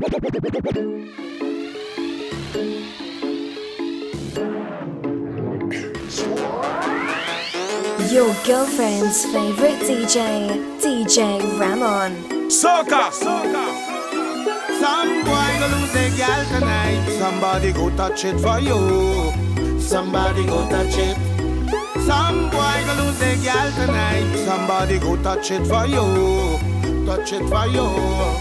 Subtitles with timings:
[0.00, 0.08] Your
[8.46, 10.48] girlfriend's favorite DJ,
[10.80, 12.16] DJ Ramon.
[12.48, 13.66] Soca, soca.
[14.80, 17.06] Some boy go lose gal tonight.
[17.18, 19.78] Somebody go touch it for you.
[19.78, 21.16] Somebody go touch it.
[22.06, 24.44] Some boy go lose gal tonight.
[24.46, 26.69] Somebody go touch it for you.
[27.10, 27.90] Touch it for you.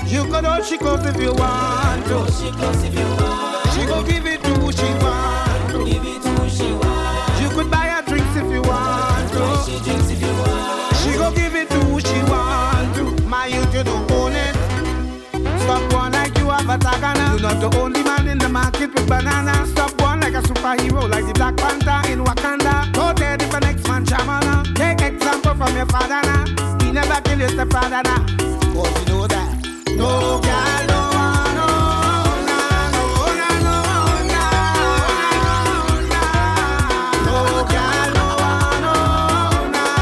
[0.06, 2.32] You could hold she close if you want to.
[2.32, 3.68] She close if you want.
[3.73, 5.86] She go give it to who she want to.
[5.90, 7.41] Give it to who she want.
[7.41, 9.41] You could buy her drinks if you want to.
[9.66, 10.96] She drinks if you want.
[10.98, 13.26] She go give it to who she want to.
[13.26, 14.54] My youth, you don't own it.
[15.66, 17.40] Stop one like you have a tagana.
[17.40, 19.66] You're not the only man in the market with banana.
[19.66, 22.94] Stop one like a superhero, like the Black Panther in Wakanda.
[22.94, 24.63] Go there if an next man shamana.
[24.76, 26.79] Take example from your father now.
[26.99, 28.26] Never kill your stepfather now.
[28.73, 29.49] Cause you know that.
[29.95, 30.09] No
[30.44, 31.67] girl, no one, no,
[32.49, 32.59] no,
[33.66, 33.76] no,
[34.31, 34.57] nah.
[37.27, 37.35] No
[37.71, 38.96] girl, no one, no,
[39.79, 39.93] no,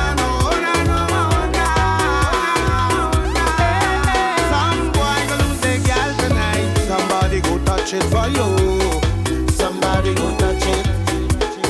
[0.90, 1.02] no,
[1.54, 1.78] nah.
[4.52, 6.70] Some boy go lose their girl tonight.
[6.90, 8.48] Somebody go touch it for you.
[9.52, 10.86] Somebody go touch it.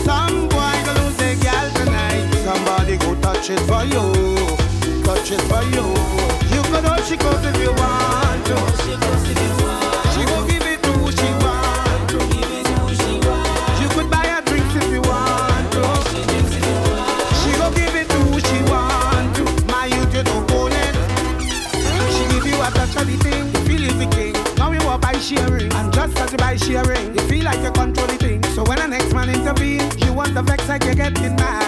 [0.05, 2.23] Some boy go lose their girl tonight.
[2.45, 4.16] Somebody go touch it for you.
[5.29, 5.83] It for you.
[6.55, 8.55] You could hold she close if you want to.
[8.79, 10.07] She close if you want.
[10.15, 12.17] She go give it to who she want to.
[12.31, 13.81] Give it to who she want.
[13.81, 15.83] You could buy her drinks if you want to.
[17.43, 19.43] She drinks give it to who she want to.
[19.67, 20.95] My youth, you don't own it.
[22.15, 24.31] She give you a touch of the thing, you feel is the king.
[24.55, 27.71] Now you walk by sharing, and just as you by sharing, you feel like you
[27.71, 28.41] control the thing.
[28.55, 31.66] So when the next man intervene, you want the vex like you're getting mad.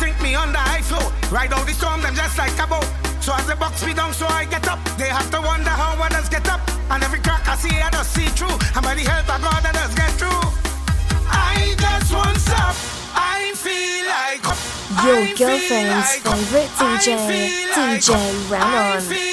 [0.00, 2.88] Sink me under high flow, ride out the storm, them just like a boat.
[3.20, 4.80] So as they box me down, so I get up.
[4.96, 6.60] They have to wonder how others get up.
[6.90, 8.56] And every crack I see, I just see through.
[8.74, 10.42] And by the help of God, I just get through.
[11.28, 12.74] I just want stop.
[13.12, 14.42] I feel like
[15.04, 17.08] Your I feel girlfriend's like- favorite DJ,
[17.76, 18.10] like- DJ
[18.50, 19.29] Ramon.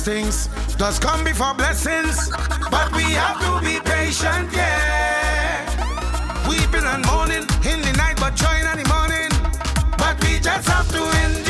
[0.00, 2.30] Testings does come before blessings,
[2.70, 6.48] but we have to be patient, yeah.
[6.48, 9.28] Weeping and mourning in the night, but joy in the morning.
[9.98, 11.49] But we just have to endure.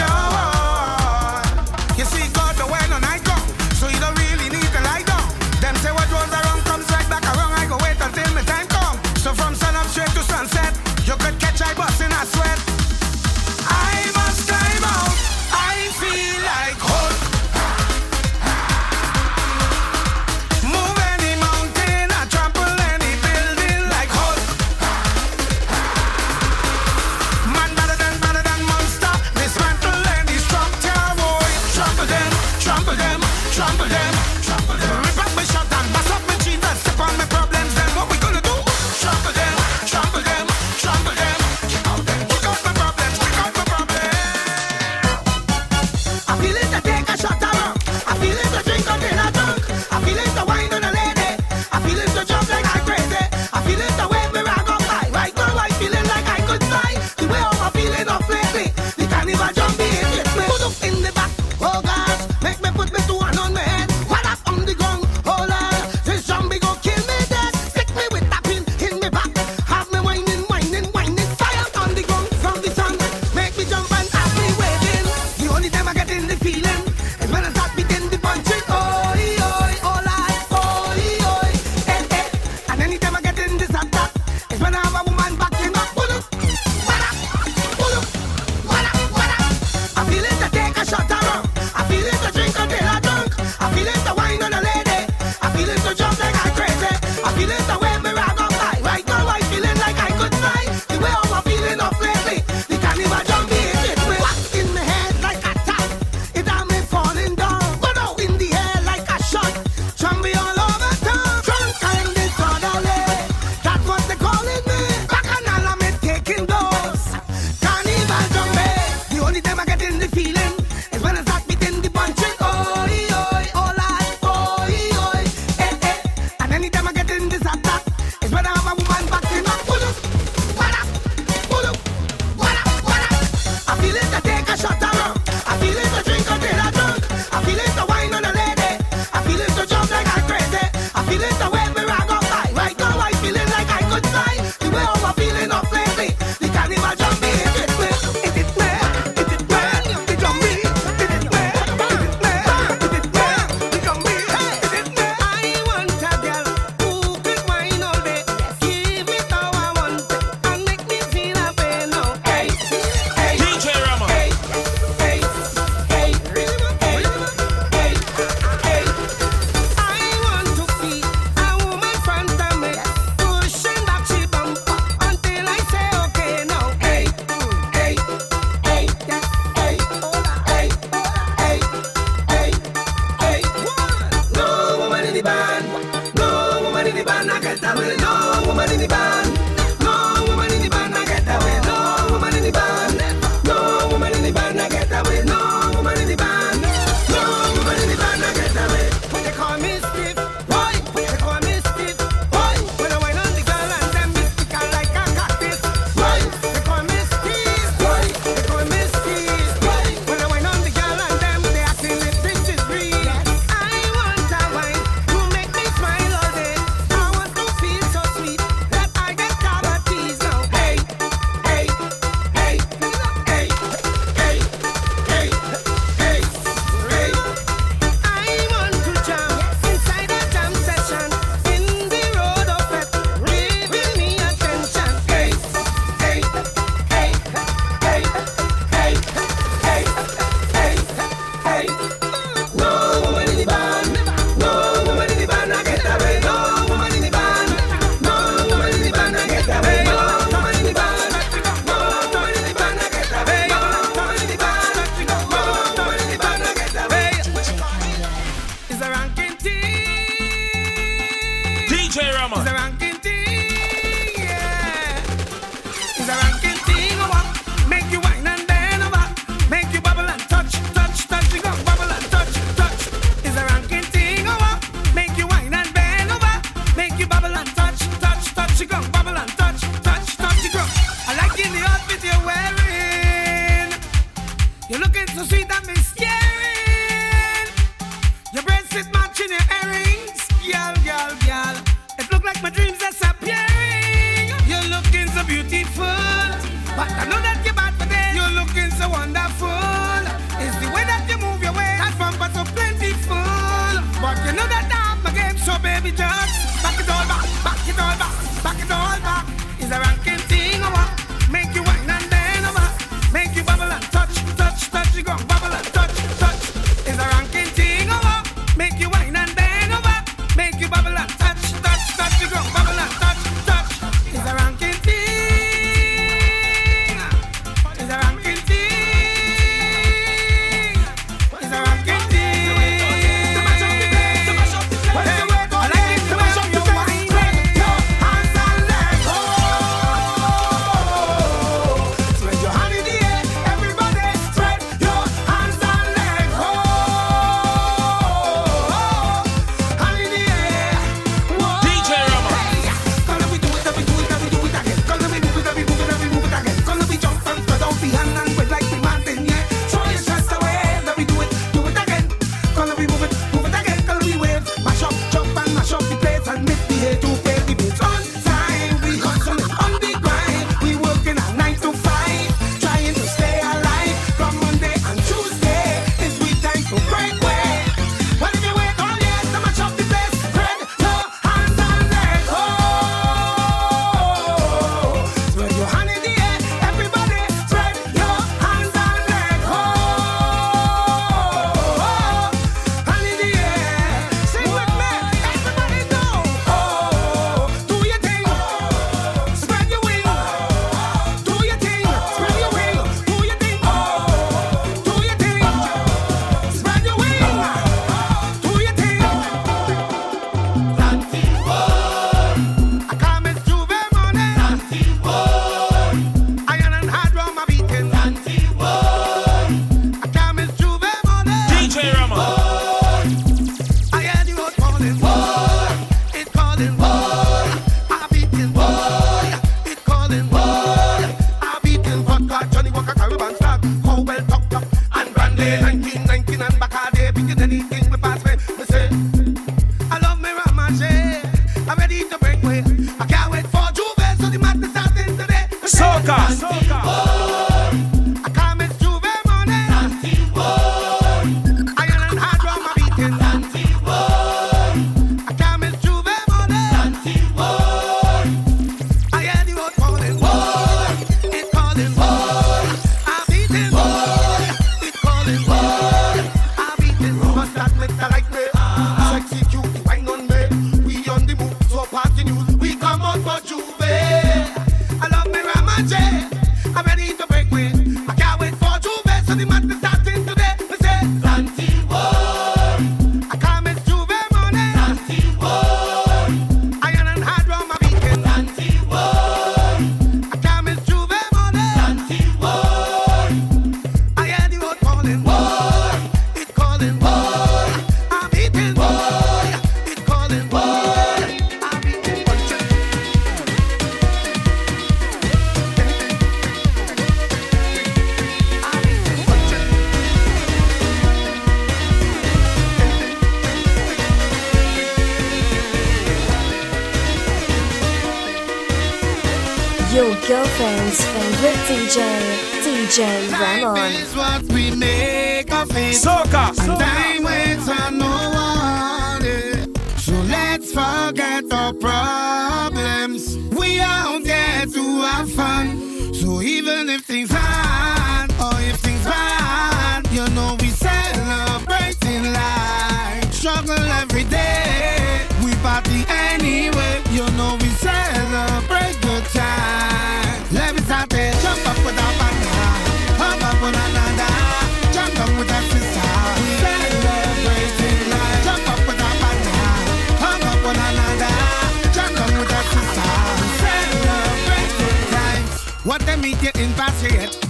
[566.30, 567.49] immediate invasive.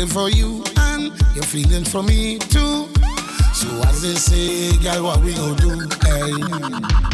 [0.00, 2.88] feeling for you and you're feeling for me too.
[3.52, 5.88] So as they say, girl, what we gonna do?
[6.04, 7.09] Hey.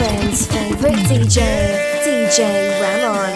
[0.00, 1.38] friend's favorite DJ,
[2.04, 2.40] DJ
[2.80, 3.32] Ramon.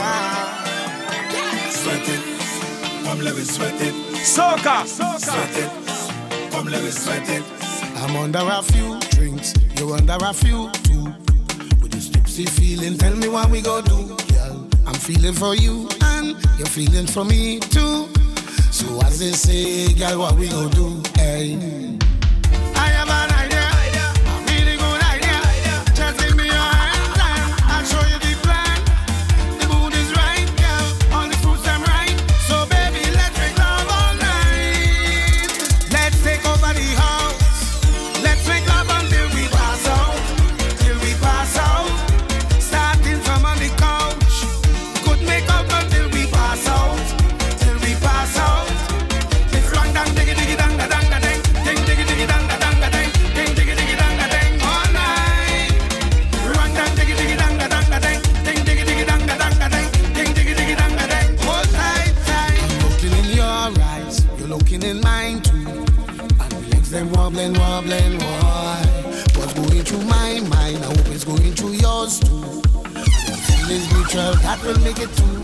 [1.70, 3.94] Sweat it, come let me sweat it.
[4.24, 5.18] Soca, soca.
[5.20, 7.44] Sweat it, come let me sweat it.
[8.00, 11.04] I'm under a few drinks, you're under a few too.
[11.82, 14.66] With this tipsy feeling, tell me what we gonna do, girl.
[14.86, 18.08] I'm feeling for you and you're feeling for me too.
[18.70, 22.03] So as they say, girl, what we gonna do, hey?
[74.14, 75.43] Girl, that will make it two.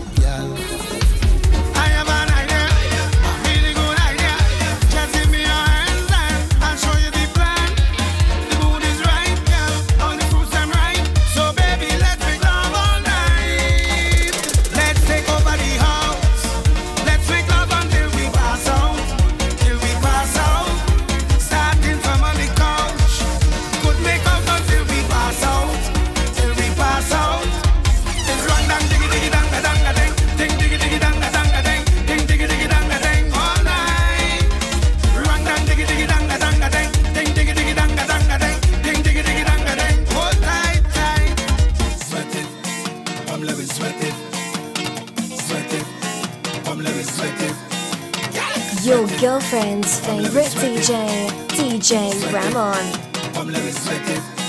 [49.51, 54.40] friend's favorite DJ, DJ Ramon.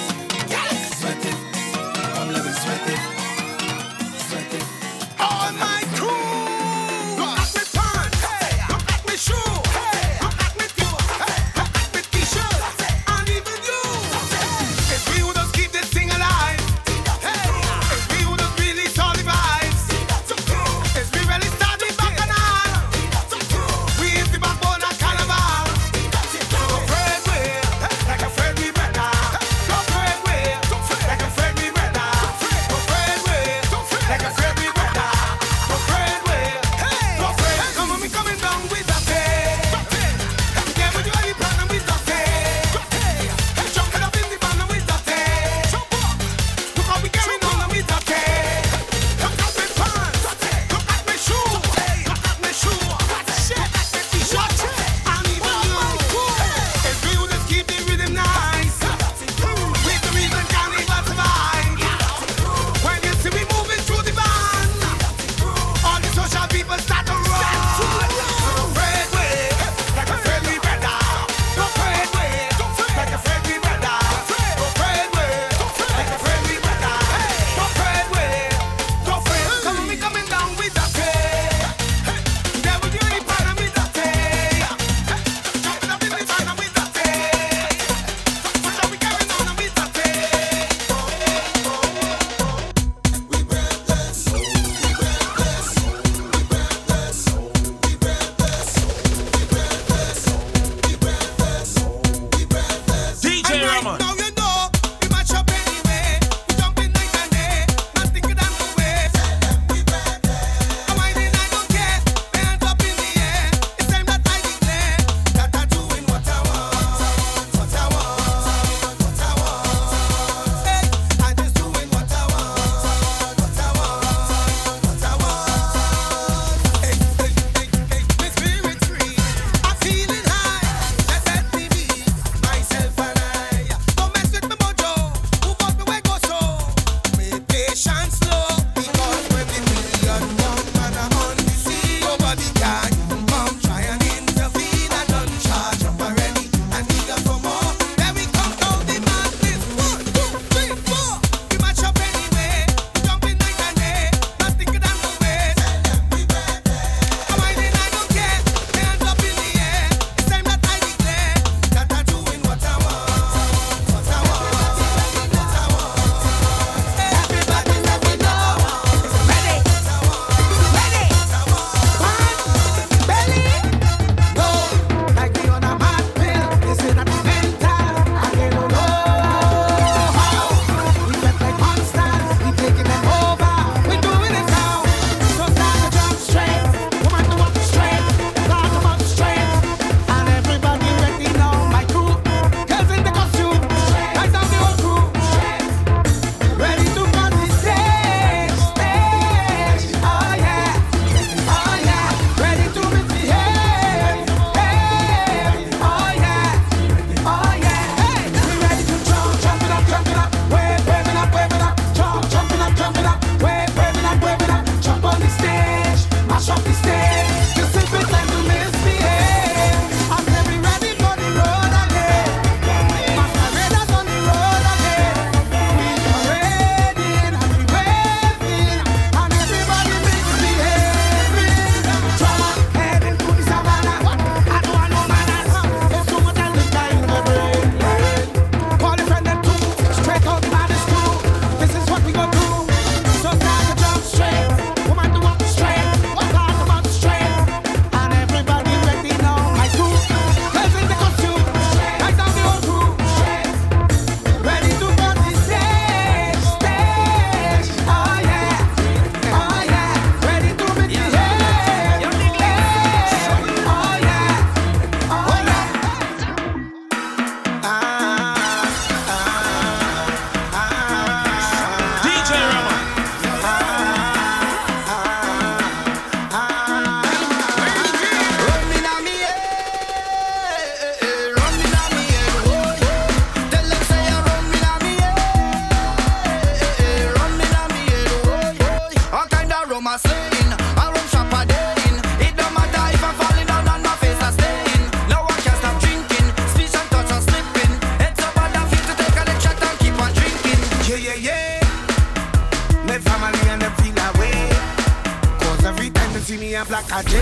[306.23, 307.19] see me a black a J.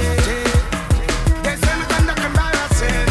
[1.43, 3.10] They say me conduct embarrassing.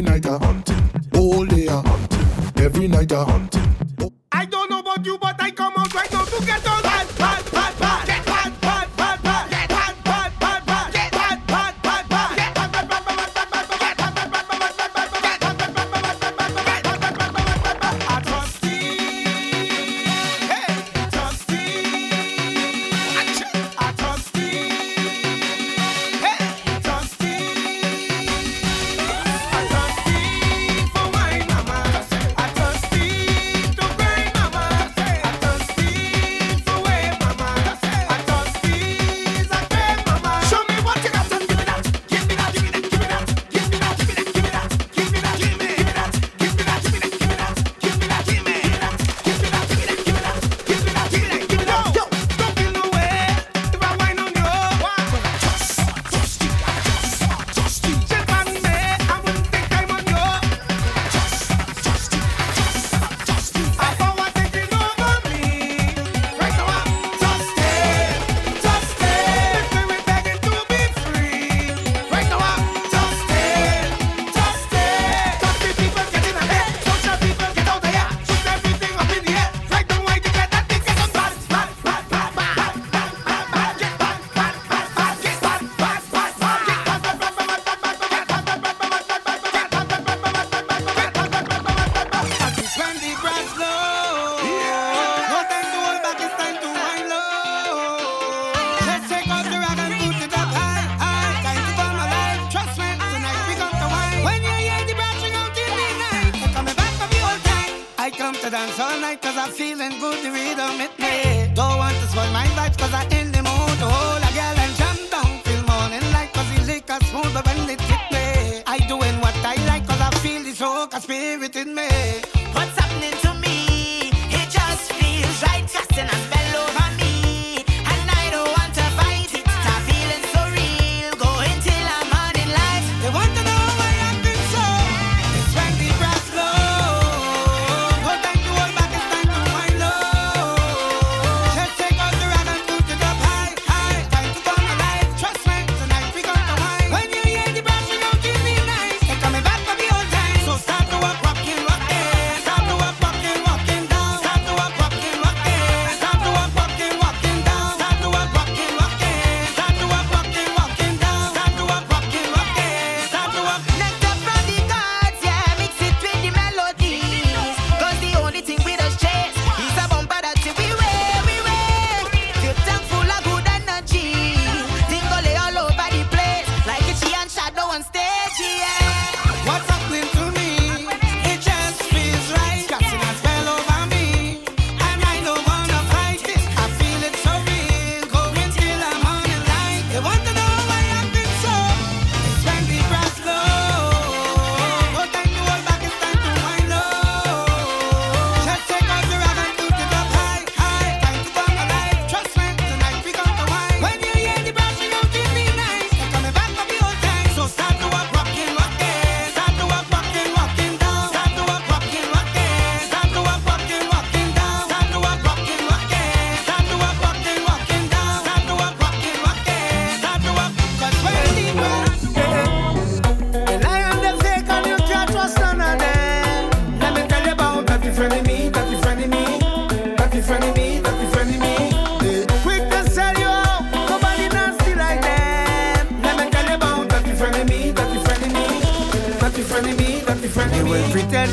[0.00, 0.90] Every night I hunting.
[1.14, 2.64] All day I hunting.
[2.64, 3.69] Every night I hunting.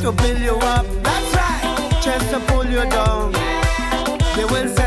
[0.07, 0.85] to build you up.
[1.03, 2.01] That's right.
[2.01, 3.33] Chance to pull you down.
[4.35, 4.86] They will say.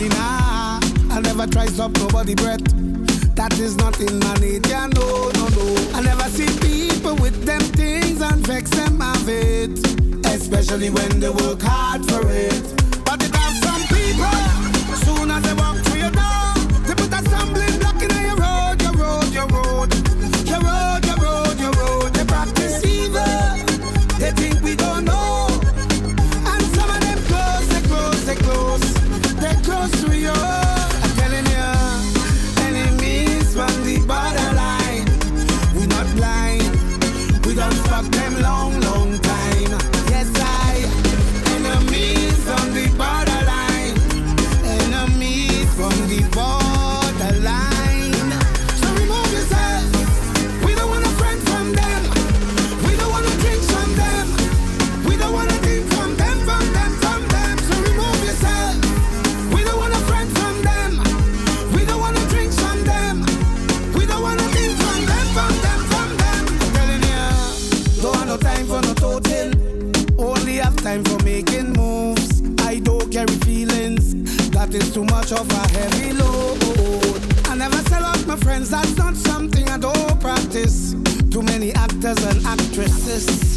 [0.00, 0.80] nobody nah.
[1.10, 2.64] I never try stop nobody breath.
[3.34, 4.34] That is nothing, in my
[4.68, 5.64] ya no, no, no.
[5.94, 9.78] I never see people with them things and vex them of it.
[10.26, 12.62] Especially when they work hard for it.
[13.04, 14.40] But it have some people,
[15.04, 16.54] soon as they walk through your door,
[16.86, 19.94] they put a stumbling block in your road, your road, your road,
[20.46, 20.60] your road.
[20.60, 21.09] Your road
[83.10, 83.49] actresses,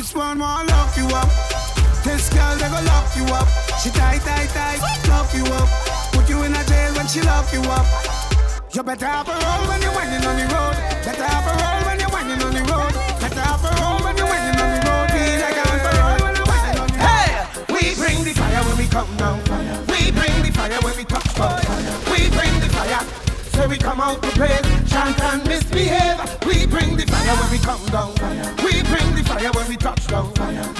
[0.00, 1.28] This one won't lock you up.
[2.02, 3.46] This girl, they go lock you up.
[3.84, 4.80] She tight, tight, tight,
[5.10, 5.68] lock you up.
[6.16, 7.84] Put you in a jail when she lock you up.
[8.72, 10.72] You better have a roll when you're whining on the road.
[11.04, 12.92] Better have a roll when you're whining on the road.
[13.20, 15.06] Better have a roll when you're whining on the road.
[15.12, 17.04] Feel like want a roll when you're whining on the road.
[17.04, 17.28] Hey,
[17.68, 19.36] we bring the fire when we come down.
[19.84, 21.60] We bring the fire when we touch down.
[22.08, 23.19] We bring the fire.
[23.52, 26.18] So we come out to play, chant and misbehave.
[26.46, 28.12] We bring the fire when we come down.
[28.64, 30.28] We bring the fire when we touch down.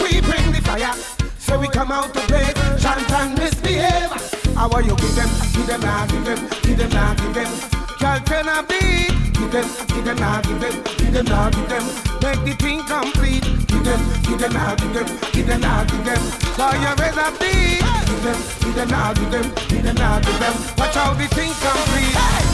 [0.01, 0.95] We bring the fire.
[1.39, 4.11] So we come out to play, chant and misbehave.
[4.55, 7.81] How are you give them, give them now, give them, give them now, give them.
[7.99, 9.21] Girl, turn a beat.
[9.35, 11.85] Give them, give them now, give them, give them now, give them.
[12.23, 13.45] Make the thing complete.
[13.69, 16.23] Give them, give them now, give them, give them now, give them.
[16.57, 17.81] So you a beat.
[18.07, 20.55] Give them, give them now, give them, give them now, give them.
[20.79, 22.50] Watch how the thing complete.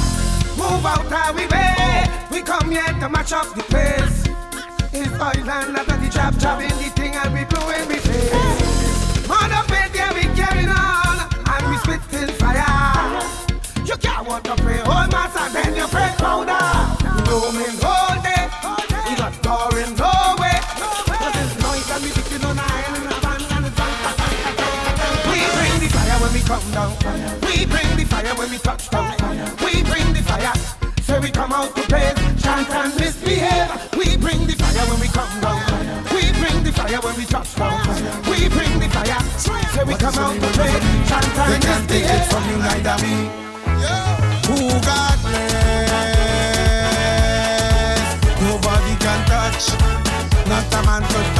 [0.57, 2.07] Move out how we way.
[2.31, 4.27] We come here to match up the pace.
[4.93, 9.29] It's oil and after the job, job in the thing and we blowing we face.
[9.29, 11.29] Mother bed, yeah, we carrying on.
[11.53, 13.47] And we spitting fire.
[13.85, 16.65] You can't want to pray oh, old mass and then you pray powder.
[17.29, 18.49] Roaming all day.
[19.07, 20.59] We got pouring no way.
[21.21, 23.67] Cause it's noise and we picking on iron and a band and
[25.31, 26.93] We bring the fire when we come down.
[27.45, 29.13] We bring the fire when we touch down.
[29.63, 30.06] We bring
[30.53, 31.03] the.
[31.03, 33.71] So we come out to play, chant and misbehave.
[33.97, 35.63] We bring the fire when we come down.
[36.15, 37.87] We bring the fire when we touch down.
[38.31, 39.21] We bring the fire.
[39.39, 40.73] So we come out to play,
[41.09, 42.31] chant They and can't take it misbehave.
[42.31, 43.15] from you, neither me.
[44.47, 45.67] Who got blessed?
[48.43, 49.65] Nobody can touch,
[50.49, 51.36] not a man to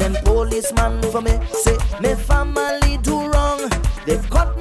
[0.00, 1.38] Send policeman for me.
[1.52, 3.60] Say, me family do wrong.
[4.06, 4.56] They've cut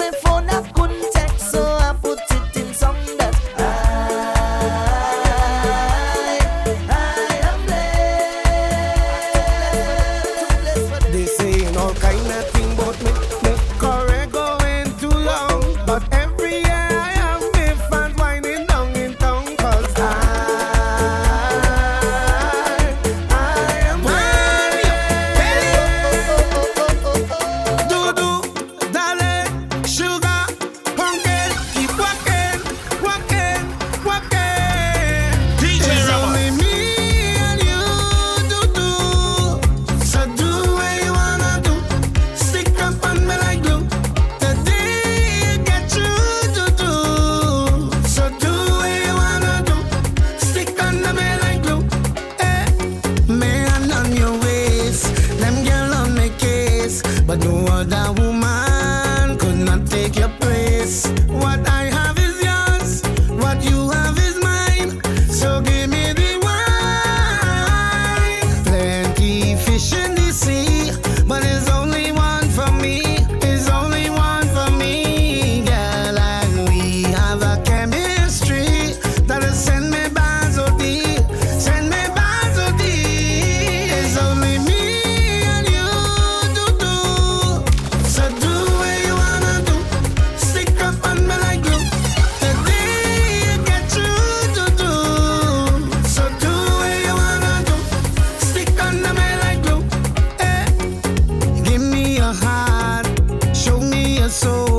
[104.42, 104.79] so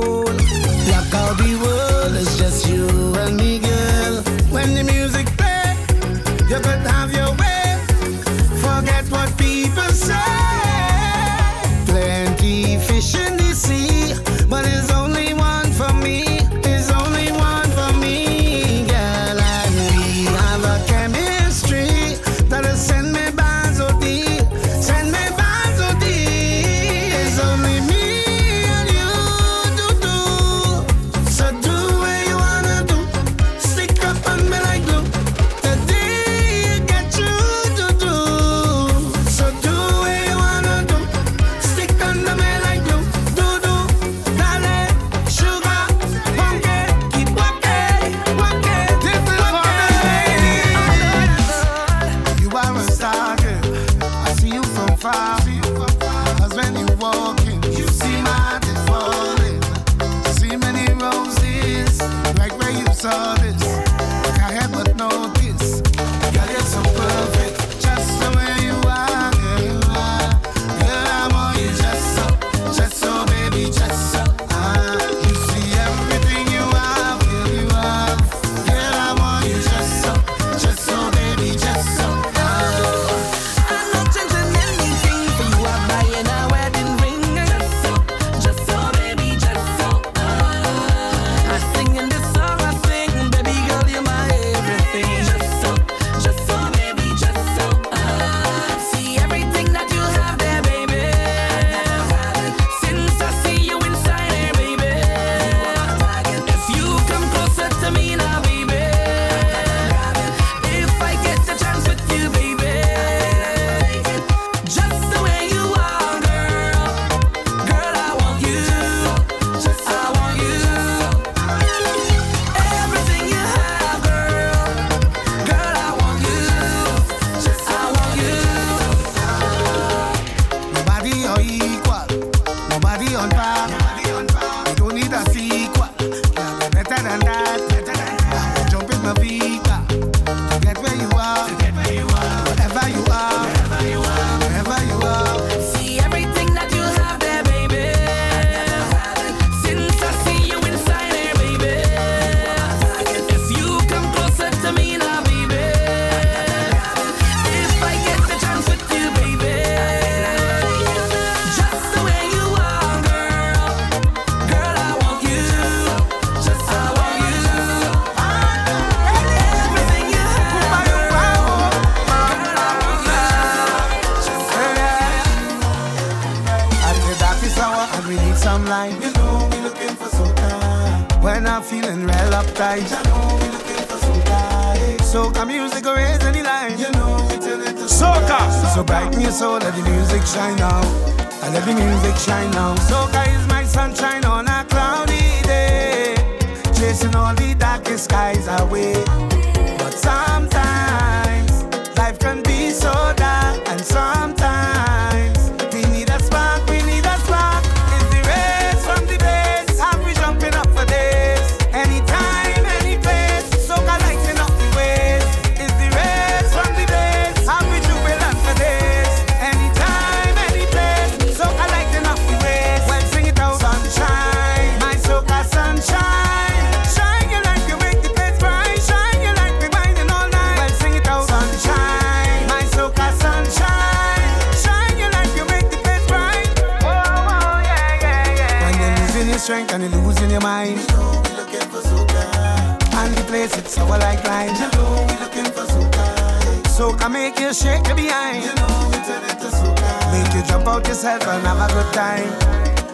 [247.31, 248.43] make you shake your behind.
[248.43, 249.91] You know we turn it soca.
[250.11, 252.31] Make you jump out yourself and have a good time.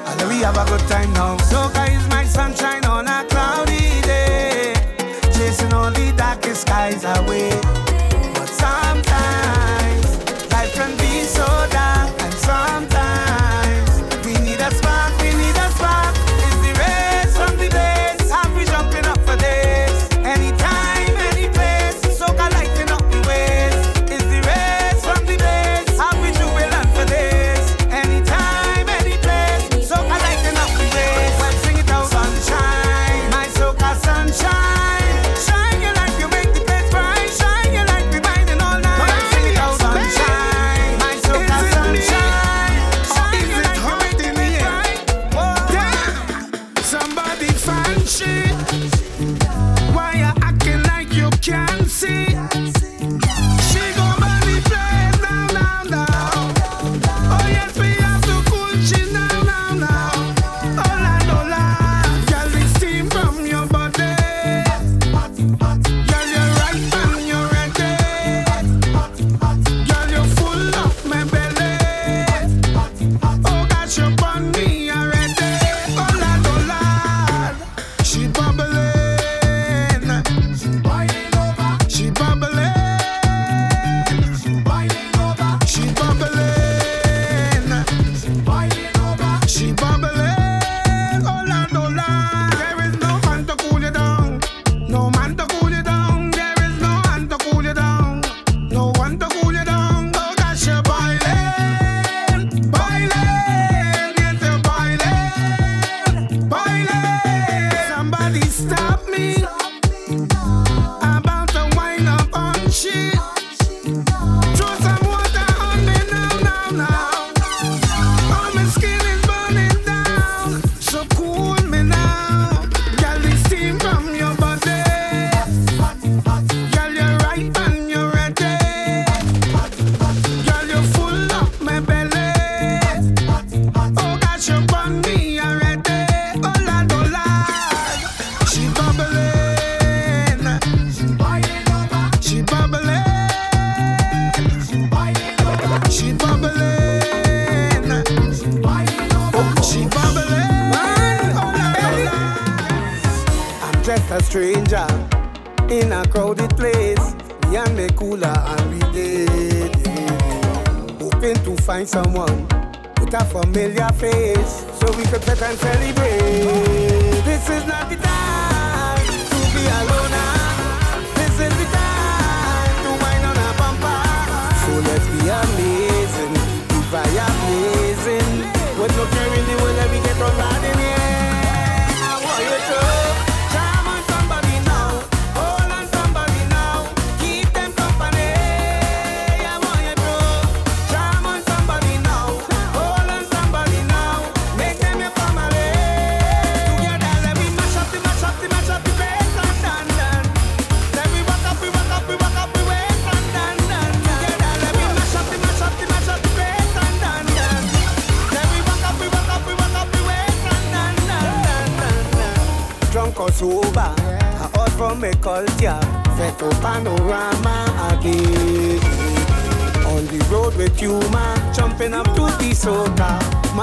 [0.05, 1.37] And we have a good time now.
[1.37, 4.73] Soca is my sunshine on a cloudy day,
[5.33, 7.96] chasing all the darkest skies away.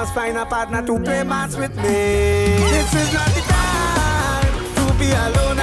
[0.05, 1.83] must find a partner to play match with me.
[1.83, 5.54] This is not the time to be alone.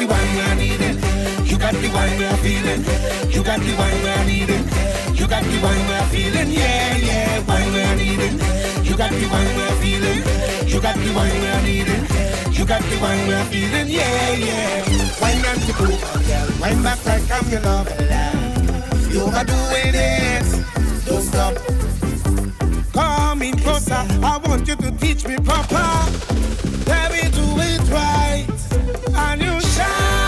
[0.00, 0.96] the one I needed.
[1.44, 2.82] You got the one I'm feeling.
[3.30, 4.64] You got the one I needed.
[5.18, 6.50] You got the one I'm feeling.
[6.50, 8.32] Yeah, yeah, one I needed.
[8.86, 10.20] You got the one I'm feeling.
[10.66, 12.02] You got the one I needed.
[12.56, 13.88] You got the one I'm feeling.
[13.88, 14.88] Yeah, yeah.
[15.20, 15.98] Wine and the pool,
[16.28, 16.48] girl.
[16.60, 17.96] Wine back I come your lover.
[19.12, 20.48] You are overdoing it.
[21.04, 21.54] Don't stop.
[22.94, 24.06] Come in closer.
[24.22, 25.88] I want you to teach me proper.
[26.86, 28.49] Let me do it right
[29.20, 30.19] and you shine.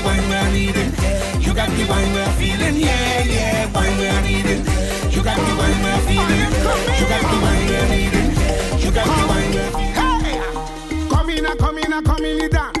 [0.00, 0.92] the wine we are needing.
[1.40, 2.76] You got the wine we are feeling.
[2.76, 4.64] Yeah, yeah, wine we are needing.
[5.10, 6.52] You got the wine we are feeling.
[6.98, 8.30] You got the wine we are needing.
[8.80, 9.94] You got the wine we are feeling.
[10.24, 12.79] Hey, come in, come in, come in, dance.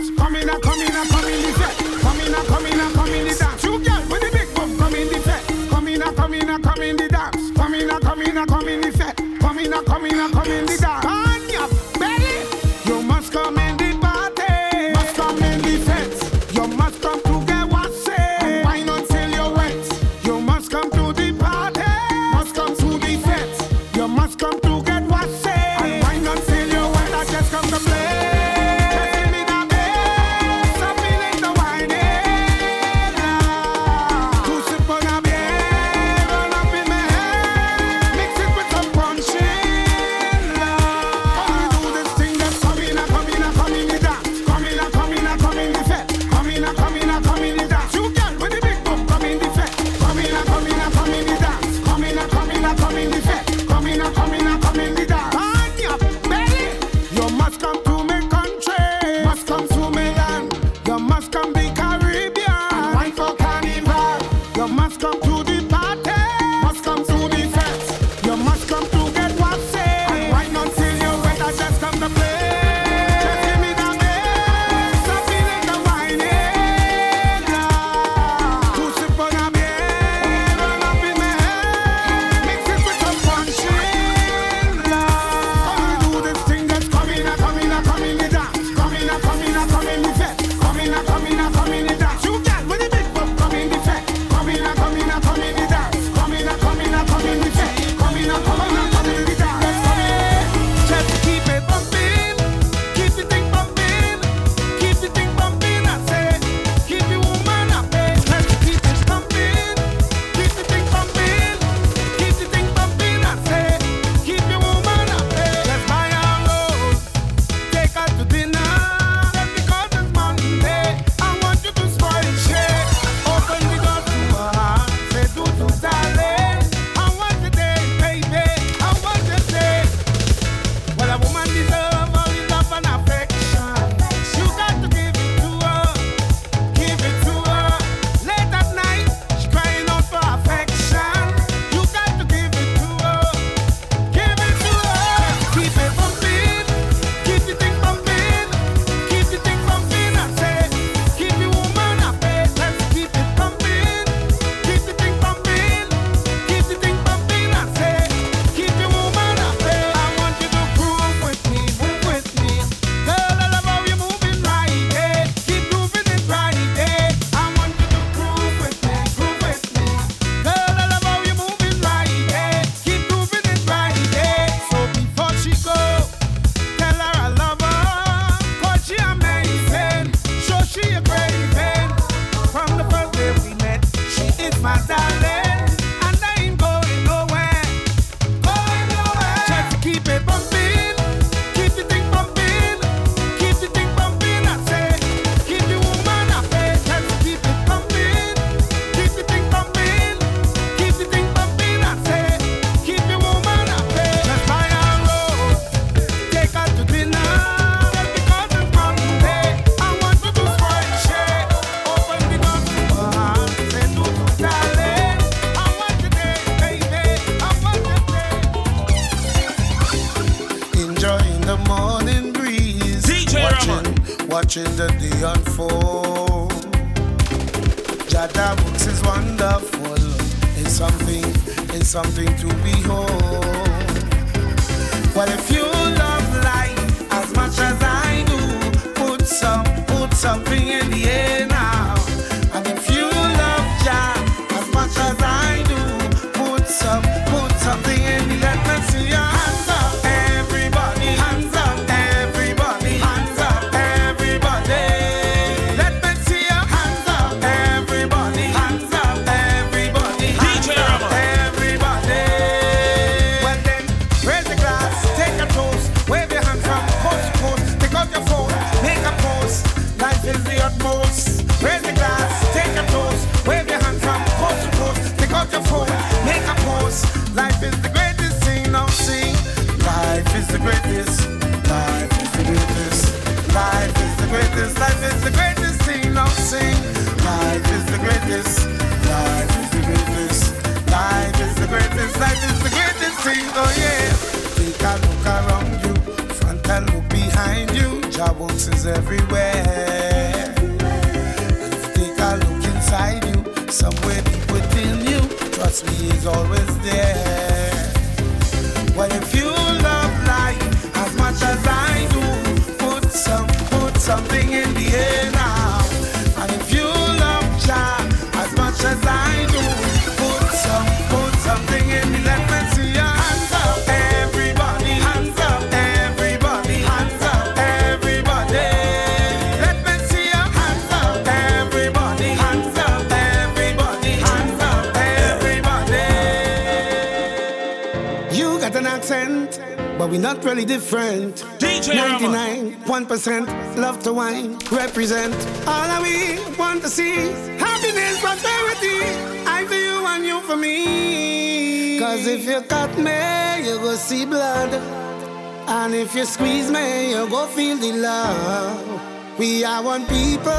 [356.20, 359.38] you squeeze me, you go feel the love.
[359.38, 360.52] We are one people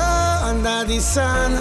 [0.50, 1.52] under the sun,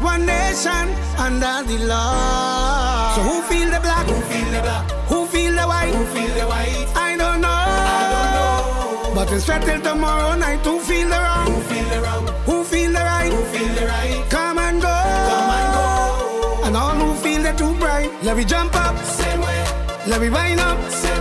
[0.00, 0.86] one nation
[1.18, 3.16] under the law.
[3.16, 4.06] So who feel the black?
[4.06, 4.88] Who feel the black?
[5.10, 5.94] Who feel the white?
[5.96, 6.86] Who feel the white?
[6.94, 7.64] I don't know.
[7.98, 9.14] I don't know.
[9.16, 10.64] But it's till tomorrow night.
[10.64, 11.46] Who feel the wrong?
[11.50, 12.26] Who feel the wrong?
[12.50, 13.32] Who feel the right?
[13.32, 14.30] Who feel the right?
[14.30, 14.96] Come and go.
[15.32, 16.66] Come and go.
[16.66, 18.96] And all who feel the too bright, let me jump up.
[19.04, 19.60] Same way.
[20.06, 20.78] Let me wind up.
[20.90, 21.19] Same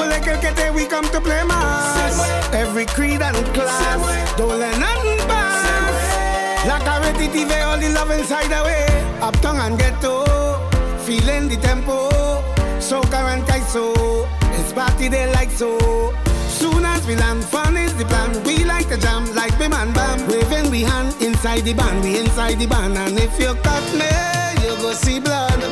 [0.00, 2.52] El que te we come to play mass.
[2.52, 4.36] Every creed and class.
[4.36, 6.66] Don't let nothing pass.
[6.66, 8.86] La competitive, all the love inside away.
[9.20, 10.24] Uptown and ghetto.
[11.04, 12.10] Feeling the tempo.
[12.80, 14.26] So current so.
[14.52, 15.78] It's party day like so.
[16.48, 18.42] Soon as we land, fun is the plan.
[18.44, 20.26] We like to jam, like we man bam.
[20.28, 22.96] Waving we hand inside the band, we inside the band.
[22.96, 24.10] And if you cut me,
[24.62, 25.62] you go see blood.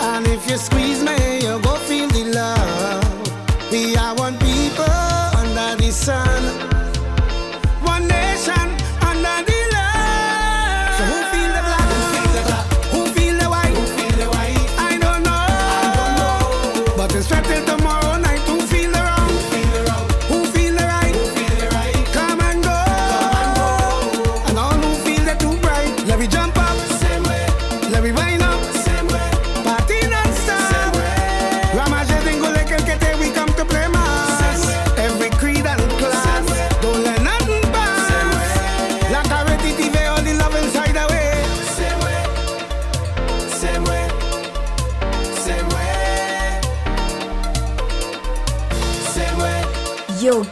[0.00, 3.05] And if you squeeze me, you go feel the love.
[3.70, 6.75] We are one people under the sun.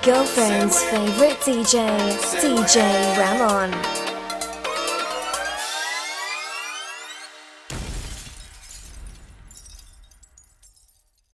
[0.05, 1.89] girlfriend's favorite DJ,
[2.43, 3.94] DJ Ramon.